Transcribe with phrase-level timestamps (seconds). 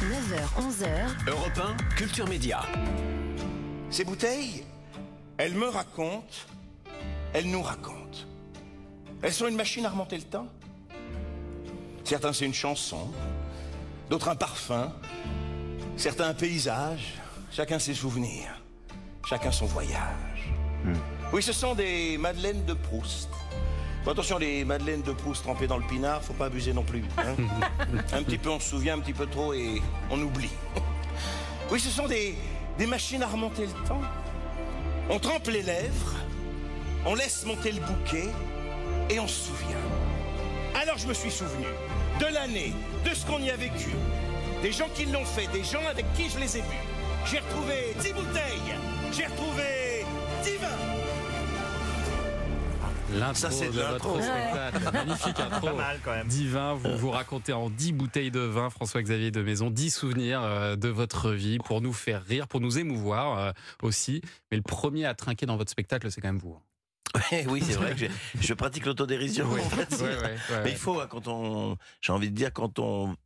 [0.00, 1.28] 9h, 11h.
[1.28, 2.62] Europe 1, Culture Média.
[3.90, 4.64] Ces bouteilles,
[5.36, 6.24] elles me racontent,
[7.34, 8.20] elles nous racontent.
[9.20, 10.46] Elles sont une machine à remonter le temps.
[12.02, 13.12] Certains, c'est une chanson,
[14.08, 14.90] d'autres un parfum,
[15.98, 17.20] certains un paysage,
[17.52, 18.58] chacun ses souvenirs,
[19.28, 20.50] chacun son voyage.
[21.30, 23.28] Oui, ce sont des madeleines de Proust.
[24.04, 27.04] Bon, attention, les madeleines de Proust trempées dans le pinard, faut pas abuser non plus.
[27.18, 27.36] hein.
[28.12, 29.80] un petit peu on se souvient, un petit peu trop et
[30.10, 30.50] on oublie.
[31.72, 32.34] Oui, ce sont des,
[32.78, 34.00] des machines à remonter le temps.
[35.08, 36.14] On trempe les lèvres,
[37.06, 38.28] on laisse monter le bouquet
[39.08, 39.76] et on se souvient.
[40.82, 41.66] Alors je me suis souvenu
[42.18, 42.72] de l'année,
[43.08, 43.90] de ce qu'on y a vécu,
[44.62, 46.84] des gens qui l'ont fait, des gens avec qui je les ai vus.
[47.30, 48.49] J'ai retrouvé 10 bouteilles,
[53.18, 54.78] L'intro Ça, c'est de votre spectacle.
[54.92, 55.66] Magnifique intro.
[55.68, 56.26] Pas mal quand même.
[56.28, 60.76] Divin, vous vous racontez en 10 bouteilles de vin, François-Xavier de Maison, 10 souvenirs euh,
[60.76, 64.22] de votre vie pour nous faire rire, pour nous émouvoir euh, aussi.
[64.50, 66.54] Mais le premier à trinquer dans votre spectacle, c'est quand même vous.
[66.56, 67.42] hein.
[67.48, 68.06] oui, c'est vrai que je,
[68.40, 69.46] je pratique l'autodérision.
[69.50, 70.02] en fait.
[70.02, 73.16] Ouais, Mais il faut, hein, quand on, j'ai envie de dire, quand on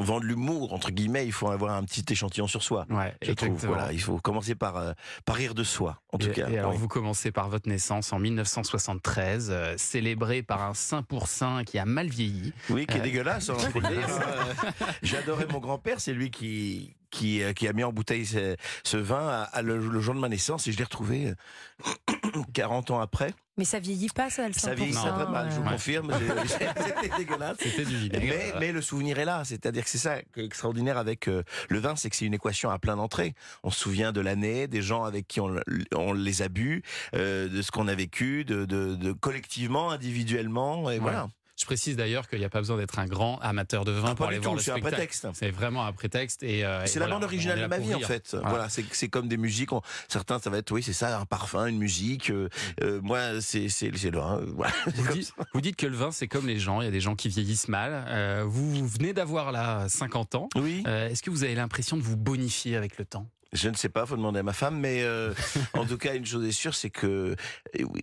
[0.00, 2.86] vend de l'humour, entre guillemets, il faut avoir un petit échantillon sur soi.
[2.90, 4.92] Ouais, Je trouve, voilà, il faut commencer par, euh,
[5.24, 6.48] par rire de soi, en tout cas.
[6.48, 6.78] Et alors, oui.
[6.78, 11.78] vous commencez par votre naissance en 1973, euh, célébrée par un saint pour saint qui
[11.78, 12.52] a mal vieilli.
[12.70, 13.50] Oui, qui est Euh, dégueulasse.
[13.50, 14.86] hein, hein.
[15.02, 18.96] J'adorais mon grand-père, c'est lui qui, qui, euh, qui a mis en bouteille ce, ce
[18.96, 22.14] vin à, à le, le jour de ma naissance et je l'ai retrouvé euh,
[22.52, 23.32] 40 ans après.
[23.58, 24.58] Mais ça vieillit pas, ça, le 100%.
[24.58, 25.62] Ça vieillit très mal, je vous.
[25.62, 25.72] Ouais.
[25.72, 26.10] confirme.
[26.46, 27.56] C'était dégueulasse.
[27.60, 28.24] C'était du vinaigre.
[28.28, 31.42] Mais, mais le souvenir est là, c'est-à-dire que c'est ça qui est extraordinaire avec euh,
[31.68, 33.34] le vin, c'est que c'est une équation à plein d'entrées.
[33.62, 35.54] On se souvient de l'année, des gens avec qui on,
[35.94, 36.82] on les a bu,
[37.14, 41.28] euh, de ce qu'on a vécu, de, de, de collectivement, individuellement, et voilà.
[41.60, 44.14] Je précise d'ailleurs qu'il n'y a pas besoin d'être un grand amateur de vin Ah,
[44.14, 44.94] pour aller du voir tout, le c'est un spectacle.
[44.96, 45.26] prétexte.
[45.34, 46.42] C'est vraiment un prétexte.
[46.42, 48.28] Et, euh, C'est voilà, la bande originale de ma vie en fait.
[48.32, 48.48] Voilà.
[48.48, 49.72] Voilà, c'est comme des musiques.
[49.72, 52.30] on- certains ça va être oui c'est ça un parfum, une musique.
[52.30, 52.48] euh,
[52.82, 54.40] euh, moi c'est le vin.
[54.56, 54.72] voilà.
[54.94, 55.34] Vous dites, ça.
[55.52, 56.80] vous dites que le vin, c'est comme les gens.
[56.80, 58.44] Il y a des gens qui vieillissent mal.
[58.46, 60.48] Vous, vous venez d'avoir là 50 ans.
[60.56, 60.82] Oui.
[60.86, 63.26] Est-ce que vous avez l'impression de vous bonifier avec le temps?
[63.52, 65.34] Je ne sais pas, faut demander à ma femme, mais euh,
[65.74, 67.34] en tout cas, une chose est sûre, c'est que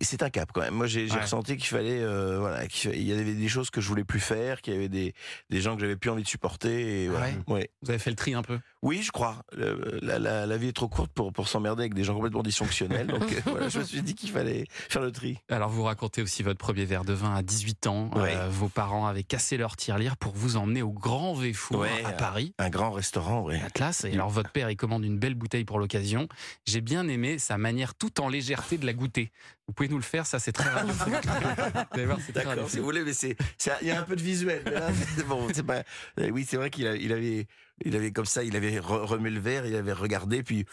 [0.02, 0.74] c'est un cap quand même.
[0.74, 1.20] Moi, j'ai Ouais.
[1.22, 4.60] ressenti qu'il fallait, euh, voilà, qu'il y avait des choses que je voulais plus faire,
[4.60, 5.14] qu'il y avait des,
[5.48, 7.04] des gens que j'avais plus envie de supporter.
[7.04, 7.26] Et voilà.
[7.26, 7.34] Ouais.
[7.54, 7.70] Ouais.
[7.82, 8.58] Vous avez fait le tri un peu?
[8.82, 9.42] Oui, je crois.
[9.56, 12.42] Le- la, la, la vie est trop courte pour, pour s'emmerder avec des gens complètement
[12.42, 13.06] dysfonctionnels.
[13.08, 15.38] donc euh, voilà, je me suis dit qu'il fallait faire le tri.
[15.48, 18.10] Alors, vous racontez aussi votre premier verre de vin à 18 ans.
[18.50, 22.52] Vos parents avaient cassé leur tirelire pour vous emmener au Grand Véfour à Paris.
[22.58, 23.58] Un grand restaurant, oui.
[23.60, 24.04] La classe.
[24.04, 26.28] Et alors, votre père, il commande une belle bouteille pour l'occasion.
[26.66, 29.30] J'ai bien aimé sa manière tout en légèreté de la goûter.
[29.66, 30.68] Vous pouvez nous le faire, ça, c'est très
[31.90, 33.36] très D'accord, si vous voulez, mais c'est,
[33.82, 34.62] il y a un peu de visuel.
[34.64, 35.82] Mais là, c'est bon, c'est pas.
[36.20, 37.46] euh, Oui, c'est vrai qu'il il avait,
[37.84, 40.64] il avait comme ça, il avait re- remis le verre, il avait regardé, puis.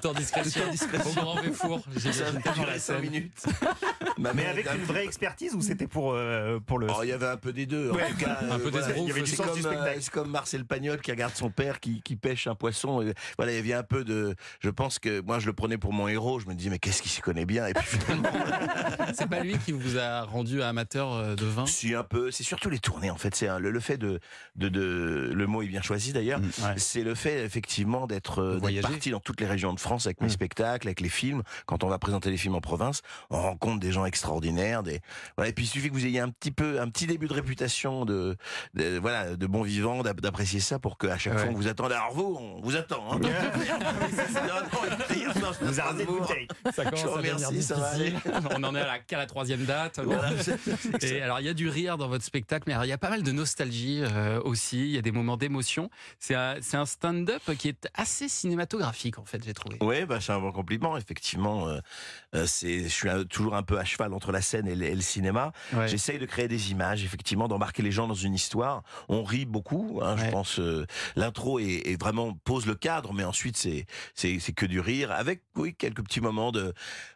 [0.00, 0.62] Tout en discrétion.
[1.06, 1.80] Au Grand Véfour.
[1.80, 3.00] Ça J'imagine a pas dans duré la cinq scène.
[3.02, 3.44] minutes.
[4.18, 6.86] Ma Mais avec une peu- vraie expertise ou c'était pour, euh, pour le.
[6.90, 7.90] Oh, il y avait un peu des deux.
[7.90, 8.92] En tout cas, Un peu voilà.
[8.92, 12.54] du C'est comme, euh, comme Marcel Pagnol qui regarde son père qui, qui pêche un
[12.54, 13.02] poisson.
[13.02, 14.34] Et voilà, il y avait un peu de.
[14.60, 16.40] Je pense que moi, je le prenais pour mon héros.
[16.40, 17.66] Je me disais, mais qu'est-ce qu'il s'y connaît bien?
[17.66, 18.28] Et puis finalement,
[19.14, 21.66] C'est pas lui qui vous a rendu amateur euh, de vin?
[21.66, 22.30] Si un peu.
[22.30, 23.34] C'est surtout les tournées, en fait.
[23.34, 24.18] C'est le, le fait de,
[24.56, 25.30] de, de.
[25.34, 26.40] Le mot est bien choisi d'ailleurs.
[26.40, 26.74] Ouais.
[26.78, 30.26] C'est le fait effectivement d'être euh, parti dans toutes les régions de France avec mes
[30.26, 30.30] Mm.
[30.30, 31.42] spectacles, avec les films.
[31.66, 34.82] Quand on va présenter les films en province, on rencontre des gens extraordinaires.
[34.82, 35.00] Des
[35.36, 35.50] voilà.
[35.50, 38.04] Et puis il suffit que vous ayez un petit peu un petit début de réputation
[38.04, 38.36] de,
[38.74, 41.40] de- voilà de bon vivant, d'ap- d'apprécier ça pour qu'à chaque Ouais.
[41.40, 41.92] fois on vous attende.
[41.92, 43.04] Alors vous, on vous attend.
[43.12, 43.20] Hein.
[46.06, 46.24] Vous.
[46.72, 48.10] Ça Je vous à remercie, ça va aller.
[48.10, 48.32] difficile.
[48.56, 50.00] On en est à la, qu'à la troisième date.
[50.02, 50.30] Voilà.
[51.02, 52.98] Et alors, il y a du rire dans votre spectacle, mais alors, il y a
[52.98, 54.80] pas mal de nostalgie euh, aussi.
[54.80, 55.90] Il y a des moments d'émotion.
[56.18, 59.76] C'est un, stand-up qui est assez cinématographique, en fait, j'ai trouvé.
[59.80, 60.96] Oui, bah, c'est un bon compliment.
[60.96, 61.78] Effectivement, euh,
[62.34, 64.86] euh, c'est, je suis un- toujours un peu à cheval entre la scène et le,
[64.86, 65.52] et le cinéma.
[65.72, 65.88] Ouais.
[65.88, 68.82] J'essaye de créer des images, effectivement, d'embarquer les gens dans une histoire.
[69.08, 70.58] On rit beaucoup, hein, je pense.
[70.60, 70.86] euh,
[71.16, 75.10] l'intro est, est vraiment pose le cadre, mais ensuite c'est c'est c'est que du rire,
[75.12, 76.72] avec oui quelques petits moments de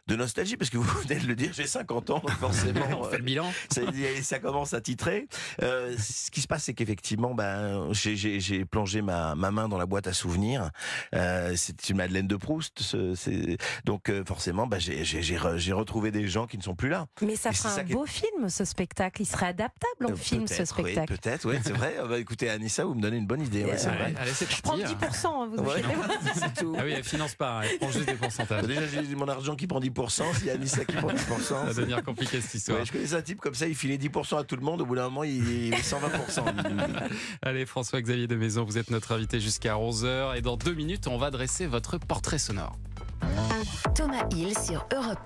[0.07, 2.85] de nostalgie, parce que vous venez de le dire, j'ai 50 ans, forcément.
[2.99, 3.51] On fait euh, le bilan.
[3.69, 3.81] ça,
[4.23, 5.27] ça commence à titrer.
[5.61, 9.85] Euh, ce qui se passe, c'est qu'effectivement, ben, j'ai- plongé ma, ma main dans la
[9.85, 10.69] boîte à souvenirs.
[11.15, 12.81] Euh, c'est une Madeleine de Proust.
[12.81, 16.63] ce- donc euh, forcément, ben, j'ai j'ai- j'ai re- j'ai retrouvé des gens qui ne
[16.63, 17.07] sont plus là.
[17.21, 19.21] Mais ça fera un est- beau film, ce spectacle.
[19.21, 21.17] Il serait adaptable en Euh, film, ce oui, spectacle.
[21.17, 21.95] Peut-être, oui, c'est vrai.
[22.01, 23.63] Ah bah, écoutez, Anissa, vous me donnez une bonne idée.
[23.65, 24.13] ouais, c'est Allez, vrai.
[24.19, 24.95] allez, c'est Je prends parti.
[24.95, 25.81] 10%, hein, vous Ouais,
[26.35, 26.75] c'est tout.
[26.77, 28.15] Ah oui, elle finance pas, elle prend juste des
[28.65, 31.65] Déjà, j'ai mon argent qui prend 10%, s'il y a Anissa qui prend 10%.
[31.65, 32.79] va devenir compliqué cette histoire.
[32.79, 34.85] Ouais, je connais un type comme ça, il filait 10% à tout le monde, au
[34.85, 36.43] bout d'un moment, il est 120%.
[37.41, 40.37] Allez, François-Xavier de Maison, vous êtes notre invité jusqu'à 11h.
[40.37, 42.77] Et dans deux minutes, on va dresser votre portrait sonore.
[43.95, 45.19] Thomas Hill sur Europe